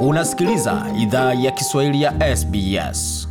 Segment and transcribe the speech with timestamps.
[0.00, 3.28] Unasikiliza idhaa ya Kiswahili ya SBS.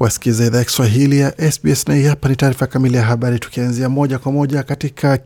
[0.00, 3.88] Wasikiliza idhaa ya Kiswahili ya SBS na hii hapa ni taarifa kamili ya habari, tukianzia
[3.88, 5.18] moja kwa moja katika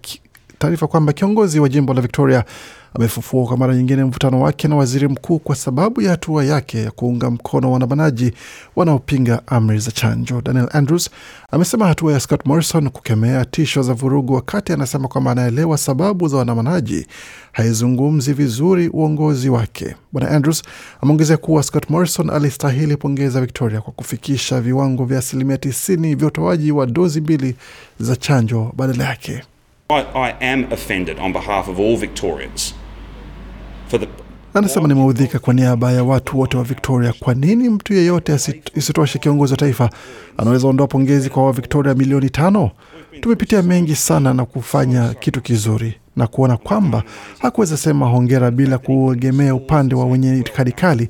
[0.58, 2.44] taarifa kwamba kiongozi wa jimbo la Victoria
[2.94, 6.90] amefufua kwa mara nyingine mvutano wake na waziri mkuu kwa sababu ya hatua yake ya
[6.90, 8.32] kuunga mkono waandamanaji
[8.76, 10.40] wanaopinga amri za chanjo.
[10.40, 11.10] Daniel Andrews
[11.50, 16.36] amesema hatua ya Scott Morrison kukemea tisho za vurugu, wakati anasema kwamba anaelewa sababu za
[16.36, 17.06] waandamanaji,
[17.52, 19.94] haizungumzi vizuri uongozi wake.
[20.12, 20.62] Bwana Andrews
[21.00, 26.72] ameongezea kuwa Scott Morrison alistahili pongeza Victoria kwa kufikisha viwango vya asilimia 90 vya utoaji
[26.72, 27.56] wa dozi mbili
[28.00, 29.42] za chanjo badala yake.
[29.88, 32.74] I, I am offended on behalf of all Victorians
[34.54, 37.12] Anasema nimeudhika kwa niaba ya watu wote wa Victoria.
[37.20, 38.36] Kwa nini mtu yeyote
[38.74, 39.90] isitoshe kiongozi wa taifa
[40.36, 42.70] anaweza ondoa pongezi kwa Wavictoria milioni tano?
[43.20, 47.02] Tumepitia mengi sana na kufanya kitu kizuri na kuona kwamba
[47.38, 51.08] hakuweza sema hongera bila kuegemea upande wa wenye itikadi kali.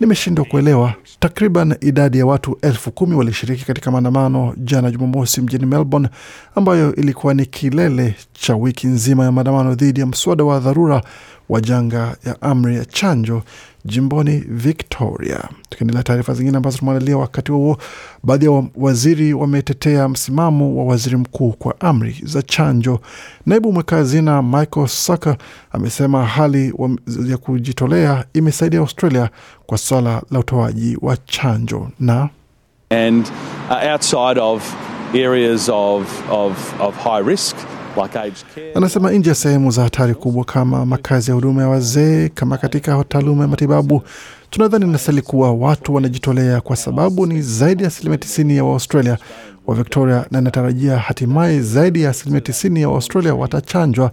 [0.00, 0.94] Nimeshindwa kuelewa.
[1.20, 6.08] Takriban idadi ya watu elfu kumi walishiriki katika maandamano jana Jumamosi mjini Melbourne,
[6.54, 11.02] ambayo ilikuwa ni kilele cha wiki nzima ya maandamano dhidi ya mswada wa dharura
[11.50, 13.42] wa janga ya amri ya chanjo
[13.84, 15.48] jimboni Victoria.
[15.68, 17.78] Tukiendelea taarifa zingine ambazo tumeandalia wakati huo,
[18.22, 23.00] baadhi ya waziri wametetea msimamo wa waziri mkuu kwa amri za chanjo.
[23.46, 25.36] Naibu mweka hazina Michael Saka
[25.72, 26.72] amesema hali
[27.26, 29.30] ya kujitolea imesaidia Australia
[29.66, 32.28] kwa swala la utoaji wa chanjo na
[32.90, 33.26] and
[33.70, 34.74] uh, outside of
[35.14, 37.56] areas of, of, of high risk.
[38.74, 43.04] Anasema nje ya sehemu za hatari kubwa kama makazi ya huduma ya wazee, kama katika
[43.04, 44.02] taaluma ya matibabu,
[44.50, 49.18] tunadhani nasali kuwa watu wanajitolea, kwa sababu ni zaidi ya asilimia tisini ya Waaustralia
[49.66, 54.10] wa Victoria, na inatarajia hatimaye zaidi ya asilimia tisini ya Waaustralia watachanjwa.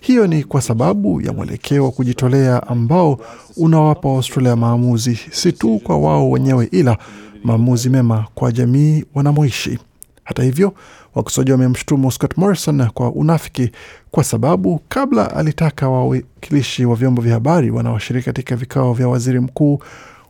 [0.00, 3.18] Hiyo ni kwa sababu ya mwelekeo wa kujitolea ambao
[3.56, 6.98] unawapa Waaustralia maamuzi, si tu kwa wao wenyewe, ila
[7.44, 9.78] maamuzi mema kwa jamii wanamoishi.
[10.26, 10.74] Hata hivyo,
[11.14, 13.70] wakosoaji wamemshutumu Scott Morrison kwa unafiki
[14.10, 19.78] kwa sababu kabla alitaka wawakilishi wa vyombo vya habari wanaoshiriki katika vikao vya waziri mkuu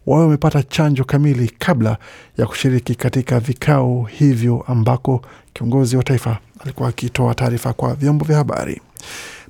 [0.07, 1.97] wawe wamepata chanjo kamili kabla
[2.39, 8.37] ya kushiriki katika vikao hivyo ambako kiongozi wa taifa alikuwa akitoa taarifa kwa vyombo vya
[8.37, 8.81] habari.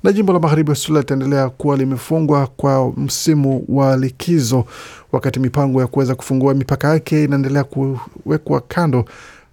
[0.03, 4.65] Na jimbo la magharibi Australia litaendelea kuwa limefungwa kwa msimu wa likizo,
[5.11, 9.05] wakati mipango ya kuweza kufungua mipaka yake inaendelea kuwekwa kando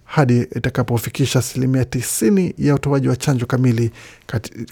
[0.05, 3.91] hadi itakapofikisha asilimia tisini ya utoaji wa chanjo kamili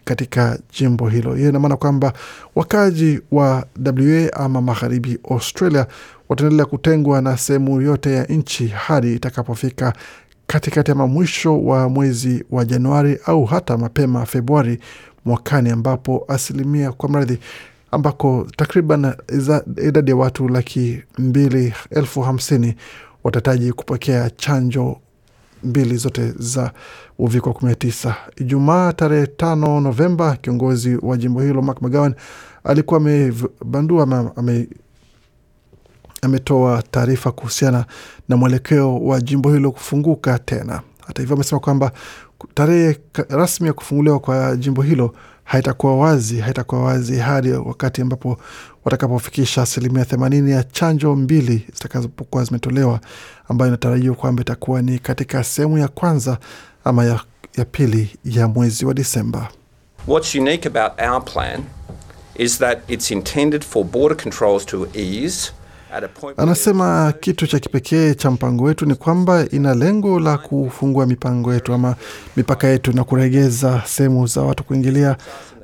[0.06, 1.36] katika jimbo hilo.
[1.36, 2.14] Hiyo ina maana kwamba
[2.56, 5.88] wakaaji wa WA ama magharibi Australia
[6.30, 9.94] wataendelea kutengwa na sehemu yote ya nchi hadi itakapofika
[10.48, 14.80] katikati ama mwisho wa mwezi wa Januari au hata mapema Februari
[15.26, 17.40] mwakani, ambapo asilimia kwa mradhi
[17.92, 19.14] ambako takriban
[19.88, 22.76] idadi ya watu laki mbili elfu hamsini
[23.24, 24.98] watahitaji kupokea chanjo
[25.63, 26.72] mbili zote za
[27.19, 28.13] uviko 19.
[28.35, 32.16] Ijumaa tarehe tano Novemba, kiongozi wa jimbo hilo Mark McGowan
[32.63, 34.68] alikuwa amebandua ame,
[36.22, 37.85] ametoa taarifa kuhusiana
[38.29, 40.81] na mwelekeo wa jimbo hilo kufunguka tena.
[41.07, 41.91] Hata hivyo, amesema kwamba
[42.53, 42.97] tarehe
[43.30, 48.38] rasmi ya kufunguliwa kwa jimbo hilo haitakuwa wazi, haitakuwa wazi hadi wakati ambapo
[48.86, 53.00] watakapofikisha asilimia themanini ya chanjo mbili zitakazokuwa zimetolewa,
[53.50, 56.38] ambayo inatarajiwa kwamba itakuwa ni katika sehemu ya kwanza
[56.84, 57.20] ama ya,
[57.58, 59.50] ya pili ya mwezi wa Disemba.
[60.08, 61.64] What's unique about our plan
[62.36, 65.52] is that it's intended for border controls to ease
[66.38, 71.74] Anasema kitu cha kipekee cha mpango wetu ni kwamba ina lengo la kufungua mipango yetu
[71.74, 71.96] ama
[72.38, 75.18] mipaka yetu na kuregeza sehemu za watu kuingilia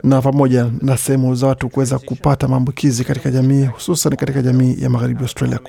[0.03, 4.89] na pamoja na sehemu za watu kuweza kupata maambukizi katika jamii, hususan katika jamii ya
[4.89, 5.59] magharibi Australia,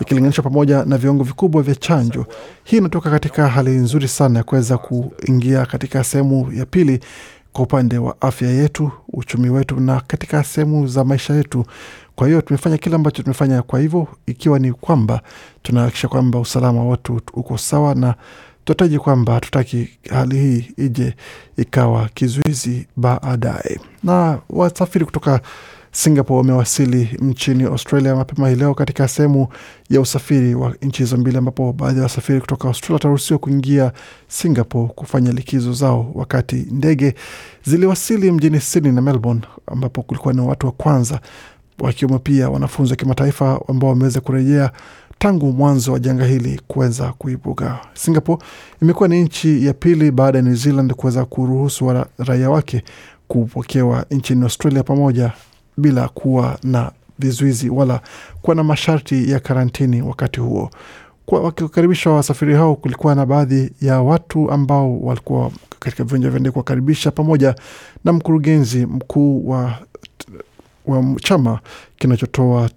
[0.00, 2.26] ikilinganishwa pamoja na viwango vikubwa vya chanjo.
[2.64, 7.00] Hii inatoka katika hali nzuri sana ya kuweza kuingia katika sehemu ya pili
[7.52, 11.64] kwa upande wa afya yetu, uchumi wetu na katika sehemu za maisha yetu.
[12.16, 15.20] Kwa hiyo tumefanya kile ambacho tumefanya, kwa hivyo ikiwa ni kwamba
[15.62, 18.14] tunahakikisha kwamba usalama wa watu uko sawa, na
[18.64, 21.14] tunahitaji kwamba hatutaki hali hii ije
[21.56, 23.80] ikawa kizuizi baadaye.
[24.04, 25.40] Na wasafiri kutoka
[25.94, 29.48] Singapore wamewasili nchini Australia mapema hii leo katika sehemu
[29.90, 33.92] ya usafiri wa nchi hizo mbili, ambapo baadhi ya wasafiri kutoka Australia wataruhusiwa kuingia
[34.28, 37.14] Singapore kufanya likizo zao, wakati ndege
[37.64, 41.20] ziliwasili mjini Sydney na Melbourne, ambapo kulikuwa ni watu wa kwanza
[41.82, 44.70] wakiwemo pia wanafunzi wa kimataifa ambao wameweza kurejea
[45.18, 47.78] tangu mwanzo wa janga hili kuweza kuibuka.
[47.94, 48.42] Singapore
[48.82, 52.82] imekuwa ni nchi ya pili baada ya New Zealand kuweza kuruhusu wa raia wake
[53.28, 55.32] kupokewa nchini Australia pamoja
[55.76, 58.00] bila kuwa na vizuizi wala
[58.42, 60.70] kuwa na masharti ya karantini wakati huo.
[61.26, 66.52] Kwa wakikaribisha wasafiri hao, kulikuwa na baadhi ya watu ambao walikuwa katika viwanja vya ndege
[66.52, 67.54] kuwakaribisha pamoja
[68.04, 69.74] na mkurugenzi mkuu wa,
[70.86, 71.60] wa chama
[71.98, 72.70] kinachotoa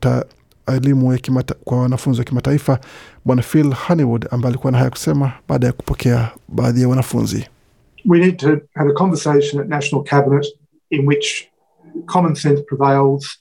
[0.67, 1.19] elimu
[1.63, 2.79] kwa wanafunzi wa kimataifa
[3.25, 7.47] Bwana Phil Honeywood ambaye alikuwa na haya kusema baada ya kupokea baadhi ya wanafunzi.
[8.05, 10.45] We need to have a conversation at national cabinet
[10.89, 11.47] in which
[12.05, 13.39] common sense prevails.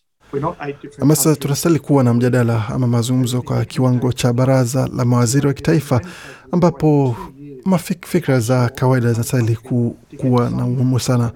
[1.08, 6.00] Sasa tunastahili kuwa na mjadala ama mazungumzo kwa kiwango cha baraza la mawaziri wa kitaifa,
[6.52, 7.16] ambapo
[7.64, 11.32] mafikra za kawaida zinastahili ku, kuwa na umuhimu sana.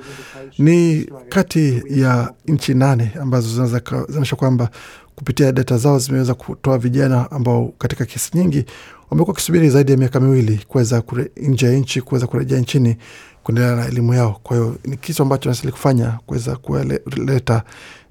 [0.58, 4.70] Ni kati ya nchi nane ambazo zinaonyesha kwamba
[5.16, 8.64] kupitia data zao zimeweza kutoa vijana ambao katika kesi nyingi
[9.10, 11.02] wamekuwa wakisubiri zaidi ya miaka miwili kuweza
[11.36, 12.96] nje ya nchi kuweza kurejea nchini
[13.42, 14.40] kuendelea na elimu yao.
[14.42, 17.62] Kwa hiyo ni kitu ambacho nastahili kufanya kuweza kuwaleta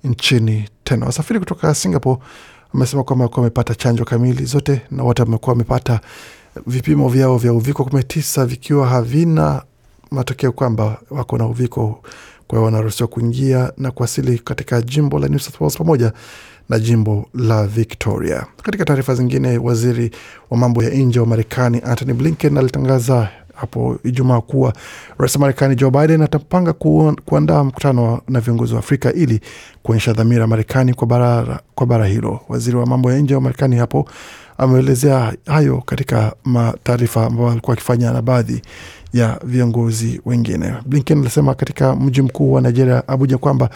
[0.04, 1.06] nchini tena.
[1.06, 2.20] Wasafiri kutoka Singapore
[2.74, 6.00] wamesema kwamba wamepata chanjo kamili zote na wote wamekuwa wamepata
[6.68, 9.62] vipimo vyao vya uviko kumi na tisa vikiwa havina
[10.12, 12.04] matokeo kwamba wako na uviko.
[12.48, 16.14] Kwa hiyo wanaruhusiwa kuingia na kuwasili katika jimbo la New South Wales pamoja
[16.70, 18.46] na jimbo la Victoria.
[18.64, 20.12] Katika taarifa zingine, waziri
[20.50, 24.74] wa mambo ya nje wa Marekani Antony Blinken alitangaza hapo Ijumaa kuwa
[25.18, 29.42] rais wa Marekani Joe Biden atapanga ku, kuandaa mkutano na viongozi wa Afrika ili
[29.84, 32.40] kuonyesha dhamira ya Marekani kwa bara, kwa bara hilo.
[32.50, 34.10] Waziri wa mambo ya nje wa Marekani hapo
[34.58, 36.34] ameelezea hayo katika
[36.84, 38.62] taarifa ambayo alikuwa akifanya na baadhi
[39.14, 40.74] ya viongozi wengine.
[40.86, 43.70] Blinken alisema katika mji mkuu wa Nigeria, Abuja, kwamba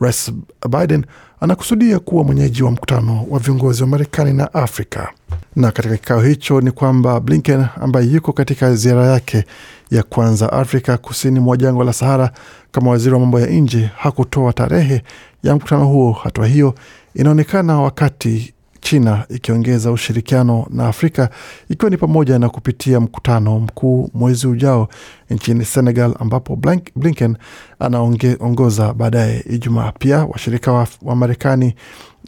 [0.00, 0.32] rais
[0.70, 1.04] Biden
[1.40, 5.12] anakusudia kuwa mwenyeji wa mkutano wa viongozi wa Marekani na Afrika.
[5.56, 9.44] Na katika kikao hicho ni kwamba Blinken ambaye yuko katika ziara yake
[9.90, 12.30] ya kwanza Afrika kusini mwa jangwa la Sahara
[12.72, 15.02] kama waziri wa mambo ya nje hakutoa tarehe
[15.42, 16.12] ya mkutano huo.
[16.12, 16.74] Hatua hiyo
[17.14, 21.30] inaonekana wakati China ikiongeza ushirikiano na Afrika
[21.68, 24.88] ikiwa ni pamoja na kupitia mkutano mkuu mwezi ujao
[25.30, 26.56] nchini Senegal ambapo
[26.96, 27.36] Blinken
[27.78, 29.92] anaongoza baadaye Ijumaa.
[29.98, 31.74] Pia washirika wa, wa Marekani,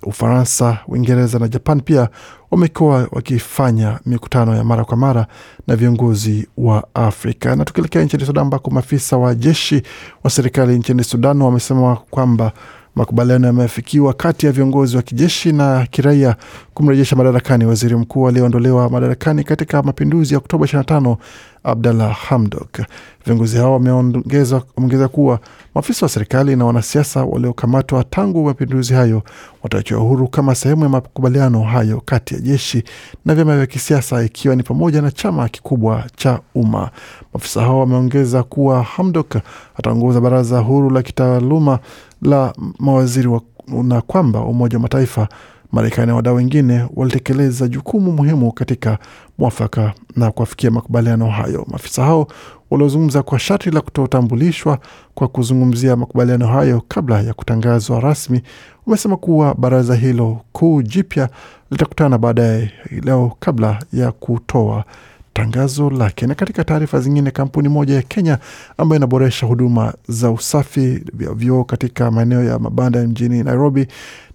[0.02, 2.08] Ufaransa, Uingereza na Japan pia
[2.50, 5.26] wamekuwa wakifanya mikutano ya mara kwa mara
[5.66, 7.56] na viongozi wa Afrika.
[7.56, 9.82] Na tukielekea nchini Sudan ambako maafisa wa jeshi
[10.24, 12.52] wa serikali nchini Sudan wamesema kwamba
[12.94, 16.36] makubaliano yameafikiwa kati ya viongozi wa kijeshi na kiraia
[16.80, 21.16] kumrejesha madarakani waziri mkuu aliyeondolewa madarakani katika mapinduzi ya Oktoba 25
[21.64, 22.80] Abdallah Hamdok.
[23.26, 25.40] Viongozi hao wameongeza kuwa
[25.74, 29.22] maafisa wa serikali na wanasiasa waliokamatwa tangu mapinduzi hayo
[29.62, 32.84] wataachiwa huru kama sehemu ya makubaliano hayo kati ya jeshi
[33.24, 36.90] na vyama vya kisiasa, ikiwa ni pamoja na chama kikubwa cha Umma.
[37.34, 39.36] Maafisa hao wameongeza kuwa Hamdok
[39.76, 41.78] ataongoza baraza huru la kitaaluma
[42.22, 43.40] la mawaziri wa,
[43.82, 45.28] na kwamba Umoja wa Mataifa,
[45.72, 48.98] Marekani na wadau wengine walitekeleza jukumu muhimu katika
[49.38, 51.66] mwafaka na kuafikia makubaliano hayo.
[51.70, 52.26] Maafisa hao
[52.70, 54.78] waliozungumza kwa sharti la kutotambulishwa
[55.14, 58.42] kwa kuzungumzia makubaliano hayo kabla ya kutangazwa rasmi,
[58.86, 61.28] wamesema kuwa baraza hilo kuu jipya
[61.70, 62.72] litakutana baadaye
[63.02, 64.84] leo kabla ya kutoa
[65.32, 66.26] tangazo lake.
[66.26, 68.38] Na katika taarifa zingine, kampuni moja ya Kenya
[68.78, 73.86] ambayo inaboresha huduma za usafi vya vyoo katika maeneo ya mabanda mjini Nairobi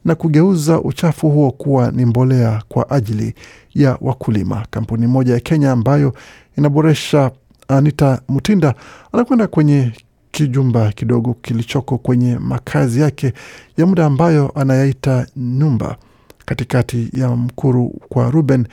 [0.06, 3.34] na kugeuza uchafu huo kuwa ni mbolea kwa ajili
[3.74, 4.66] ya wakulima.
[4.70, 6.14] Kampuni moja ya Kenya ambayo
[6.58, 7.32] inaboresha,
[7.68, 8.76] Anita Mutinda
[9.14, 9.92] anakwenda kwenye
[10.32, 13.34] kijumba kidogo kilichoko kwenye makazi yake
[13.78, 15.98] ya muda ambayo anayaita nyumba
[16.46, 18.68] katikati ya Mkuru kwa Ruben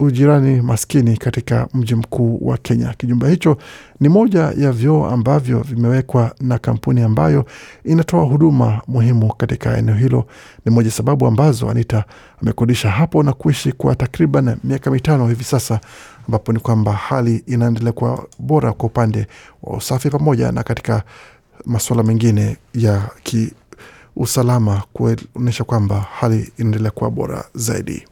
[0.00, 2.94] ujirani maskini katika mji mkuu wa Kenya.
[2.98, 3.56] Kijumba hicho
[4.00, 7.44] ni moja ya vyoo ambavyo vimewekwa na kampuni ambayo
[7.84, 10.26] inatoa huduma muhimu katika eneo hilo.
[10.64, 12.04] Ni moja sababu ambazo Anita
[12.42, 15.80] amekodisha hapo na kuishi kwa takriban miaka mitano hivi sasa,
[16.28, 19.26] ambapo ni kwamba hali inaendelea kuwa bora kwa upande
[19.62, 21.02] wa usafi pamoja na katika
[21.66, 28.04] masuala mengine ya kiusalama, kuonyesha kwamba hali inaendelea kuwa bora zaidi.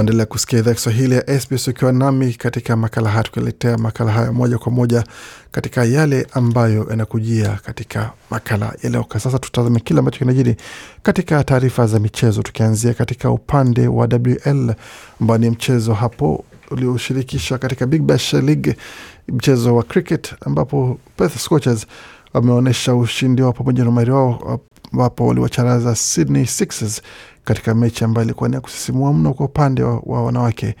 [0.00, 4.58] Waendelea kusikia idhaa Kiswahili ya SBS ukiwa nami katika makala haya, tukiletea makala haya moja
[4.58, 5.04] kwa moja
[5.50, 9.06] katika yale ambayo yanakujia katika makala ya leo.
[9.12, 10.56] Sasa tutazame kile ambacho kinajiri
[11.02, 14.74] katika taarifa za michezo, tukianzia katika upande wa WL
[15.20, 18.76] ambao ni mchezo hapo ulioshirikisha katika Big Bash League,
[19.28, 21.86] mchezo wa cricket ambapo Perth Scorchers
[22.32, 24.60] wameonyesha ushindi wao pamoja na umahiri wao
[24.92, 27.02] ambapo waliwacharaza Sydney Sixers
[27.44, 30.74] katika mechi ambayo ilikuwa ni ya kusisimua mno kwa upande wa, wa wanawake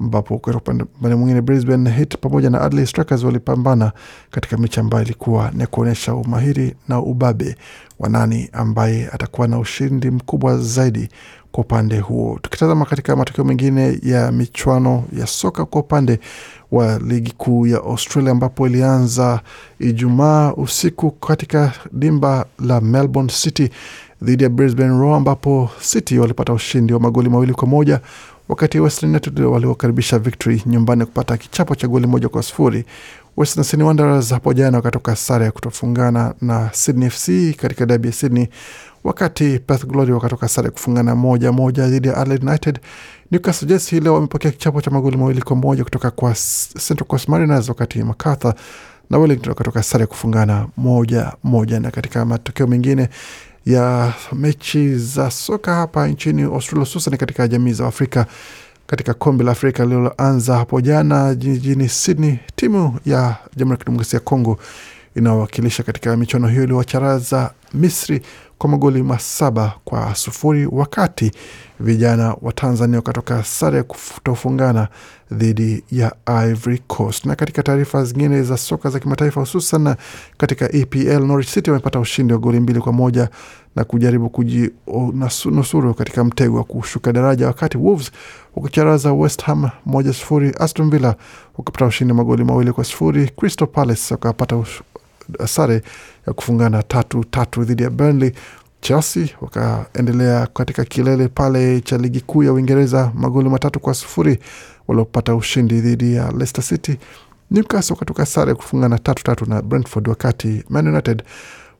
[0.00, 3.92] ambapo upande mwingine Brisbane Heat pamoja na Adelaide Strikers walipambana
[4.30, 7.56] katika mechi ambayo ilikuwa ni kuonyesha umahiri na ubabe
[8.02, 11.08] wa nani ambaye atakuwa na ushindi mkubwa zaidi
[11.52, 12.38] kwa upande huo.
[12.42, 16.20] Tukitazama katika matokeo mengine ya michuano ya soka kwa upande
[16.72, 19.40] wa ligi kuu ya Australia ambapo ilianza
[19.80, 23.70] Ijumaa usiku katika dimba la Melbourne City
[24.22, 28.00] dhidi ya Brisbane Roar ambapo City walipata ushindi wa magoli mawili kwa moja
[28.48, 32.84] wakati Western United waliokaribisha Victory nyumbani kupata kichapo cha goli moja kwa sufuri.
[33.36, 38.12] Western Sydney Wanderers hapo jana wakatoka sare ya kutofungana na Sydney FC katika dabi ya
[38.14, 38.48] Sydney,
[39.04, 42.80] wakati Perth Glory wakatoka sare kufungana moja moja dhidi ya Adelaide United.
[43.30, 46.34] Newcastle Jets hii leo wamepokea kichapo cha magoli mawili kwa moja kutoka kwa
[46.86, 48.54] Central Coast Mariners, wakati Macarthur
[49.10, 51.80] na Wellington wakatoka sare kufungana moja moja.
[51.80, 53.08] Na katika matokeo mengine
[53.66, 58.26] ya mechi za soka hapa nchini Australia, hususan katika jamii za Afrika
[58.92, 64.24] katika kombe la Afrika lililoanza hapo jana jijini Sydney, timu ya Jamhuri ya Kidemokrasia ya
[64.24, 64.58] Kongo
[65.16, 68.22] inayowakilisha katika michuano hiyo iliwacharaza Misri
[68.58, 71.32] kwa magoli masaba kwa sufuri, wakati
[71.80, 74.88] vijana wa Tanzania wakatoka sare ya kutofungana
[75.32, 77.24] dhidi ya Ivory Coast.
[77.26, 79.94] Na katika taarifa zingine za soka za kimataifa, hususan
[80.36, 83.28] katika EPL, Norwich City wamepata ushindi wa goli mbili kwa moja
[83.76, 88.10] na kujaribu kujinusuru katika mtego wa kushuka daraja, wakati Wolves
[88.56, 90.52] wakicharaza West Ham moja sufuri.
[90.60, 91.14] Aston Villa
[91.58, 93.28] wakapata ushindi magoli mawili kwa sufuri.
[93.36, 94.56] Crystal Palace wakapata
[95.46, 95.82] sare
[96.26, 98.32] ya kufungana tatu tatu dhidi ya Burnley.
[98.80, 104.38] Chelsea wakaendelea katika kilele pale cha ligi kuu ya Uingereza magoli matatu kwa sufuri
[104.88, 106.98] waliopata ushindi dhidi ya Leicester City.
[107.50, 111.22] Newcastle wakatoka sare ya kufungana tatu tatu na Brentford, wakati Man United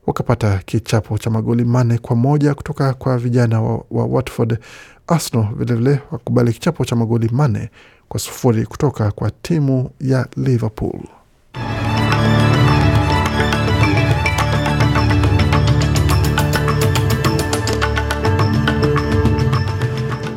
[0.07, 4.57] wakapata kichapo cha magoli manne kwa moja kutoka kwa vijana wa, wa Watford.
[5.07, 7.69] Arsenal vilevile wakubali kichapo cha magoli manne
[8.07, 10.99] kwa sufuri kutoka kwa timu ya Liverpool.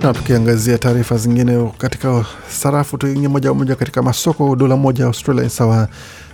[0.07, 4.57] Na tukiangazia taarifa zingine katika sarafu, tuingie moja kwa moja katika masoko.
[4.57, 5.89] Dola moja ya Australia ni sawa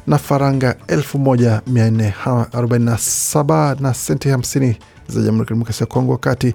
[0.06, 4.74] na faranga 1447 na senti 50
[5.08, 6.54] za Jamhuri ya Kidemokrasia ya Kongo, wakati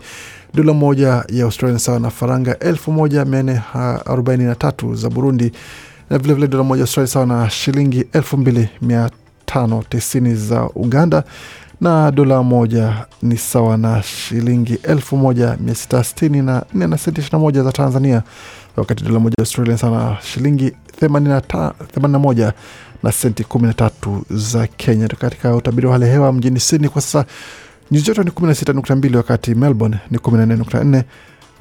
[0.54, 5.52] dola moja ya Australia ni sawa na faranga 1443 za Burundi,
[6.10, 11.24] na vilevile dola moja ya Australia sawa na shilingi 2590 za Uganda
[11.82, 16.98] na dola moja ni sawa na shilingi elfu moja mia sita sitini na nne na
[16.98, 18.24] senti ishirini na moja za Tanzania,
[18.76, 22.54] wakati dola moja Australia sawa na shilingi themanini na
[23.04, 25.08] na senti kumi na tatu za Kenya.
[25.08, 27.26] Katika utabiri wa hali ya hewa mjini Sydney kwa sasa.
[27.92, 31.04] Nyuzi joto ni 16.2, wakati Melbourne ni 14.4,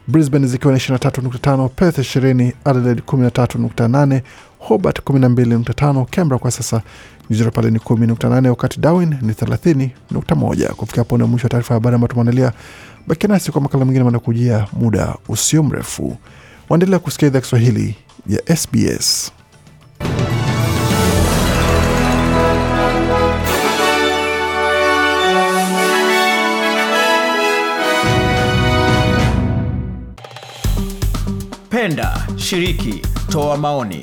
[0.09, 4.21] Brisbane zikiwa ni 23.5, Perth 20, Adelaide 13.8,
[4.59, 6.83] Hobart 12.5, Canberra kwa sasa
[7.31, 10.69] nyuzi pale ni 10.8, wakati Darwin ni 30.1.
[10.73, 12.53] Kufikia hapo na mwisho wa taarifa ya habari ambayo tumeandalia.
[13.07, 16.17] Bakia nasi kwa makala mengine manakujia muda usio mrefu.
[16.69, 17.97] Waendelea kusikia idhaa Kiswahili
[18.27, 19.33] ya SBS.
[31.71, 34.03] Penda, shiriki, toa maoni.